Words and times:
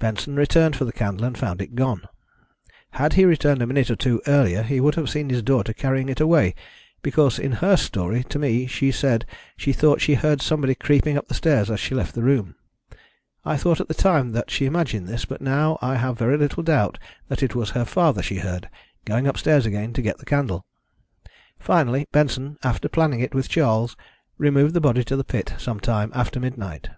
Benson 0.00 0.34
returned 0.34 0.74
for 0.74 0.84
the 0.84 0.90
candle 0.92 1.24
and 1.24 1.38
found 1.38 1.62
it 1.62 1.76
gone. 1.76 2.02
Had 2.90 3.12
he 3.12 3.24
returned 3.24 3.62
a 3.62 3.68
minute 3.68 3.88
or 3.88 3.94
two 3.94 4.20
earlier 4.26 4.62
he 4.64 4.80
would 4.80 4.96
have 4.96 5.08
seen 5.08 5.30
his 5.30 5.42
daughter 5.44 5.72
carrying 5.72 6.08
it 6.08 6.18
away, 6.20 6.56
because 7.02 7.38
in 7.38 7.52
her 7.52 7.76
story 7.76 8.24
to 8.24 8.40
me 8.40 8.66
she 8.66 8.90
said 8.90 9.24
she 9.56 9.72
thought 9.72 10.00
she 10.00 10.14
heard 10.14 10.42
somebody 10.42 10.74
creeping 10.74 11.16
up 11.16 11.28
the 11.28 11.34
stairs 11.34 11.70
as 11.70 11.78
she 11.78 11.94
left 11.94 12.16
the 12.16 12.22
room. 12.24 12.56
I 13.44 13.56
thought 13.56 13.78
at 13.80 13.86
the 13.86 13.94
time 13.94 14.32
that 14.32 14.50
she 14.50 14.66
imagined 14.66 15.06
this, 15.06 15.24
but 15.24 15.40
now 15.40 15.78
I 15.80 15.94
have 15.94 16.18
very 16.18 16.36
little 16.36 16.64
doubt 16.64 16.98
that 17.28 17.40
it 17.40 17.54
was 17.54 17.70
her 17.70 17.84
father 17.84 18.24
she 18.24 18.38
heard, 18.40 18.68
going 19.04 19.28
upstairs 19.28 19.66
again 19.66 19.92
to 19.92 20.02
get 20.02 20.18
the 20.18 20.24
candle. 20.26 20.66
Finally, 21.60 22.08
Benson, 22.10 22.58
after 22.64 22.88
planning 22.88 23.20
it 23.20 23.36
with 23.36 23.48
Charles, 23.48 23.96
removed 24.36 24.74
the 24.74 24.80
body 24.80 25.04
to 25.04 25.14
the 25.14 25.22
pit 25.22 25.54
some 25.58 25.78
time 25.78 26.10
after 26.12 26.40
midnight." 26.40 26.90